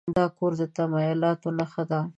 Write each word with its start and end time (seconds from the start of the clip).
دا 0.17 0.25
کور 0.37 0.51
د 0.59 0.61
تمایلاتو 0.77 1.49
نښه 1.57 1.83
ده. 1.89 1.99